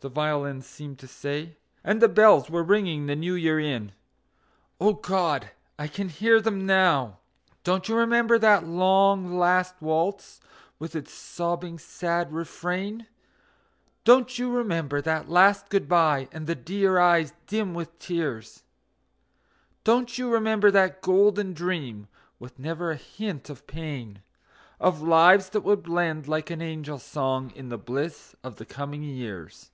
[0.00, 3.90] the violins seemed to say, And the bells were ringing the New Year in
[4.80, 5.50] O God!
[5.76, 7.18] I can hear them now.
[7.64, 10.40] Don't you remember that long, last waltz,
[10.78, 13.06] with its sobbing, sad refrain?
[14.04, 18.62] Don't you remember that last good by, and the dear eyes dim with tears?
[19.82, 22.06] Don't you remember that golden dream,
[22.38, 24.20] with never a hint of pain,
[24.78, 29.02] Of lives that would blend like an angel song in the bliss of the coming
[29.02, 29.70] years?